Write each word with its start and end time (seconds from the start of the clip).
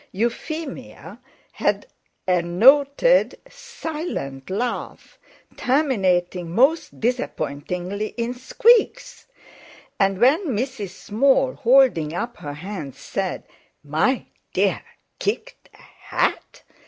Euphemia 0.11 1.19
had 1.51 1.85
a 2.27 2.41
noted, 2.41 3.39
silent 3.47 4.49
laugh, 4.49 5.19
terminating 5.55 6.49
most 6.49 6.99
disappointingly 6.99 8.07
in 8.17 8.33
squeaks; 8.33 9.27
and 9.99 10.19
when 10.19 10.43
Mrs. 10.57 10.89
Small, 10.89 11.53
holding 11.53 12.15
up 12.15 12.37
her 12.37 12.53
hands, 12.55 12.97
said: 12.97 13.43
"My 13.83 14.25
dear! 14.53 14.81
Kicked 15.19 15.69
a 15.75 15.83
ha 15.83 16.33
at?" 16.35 16.63